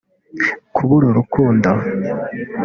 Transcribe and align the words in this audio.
kubura 0.75 1.05
urukundo 1.09 1.69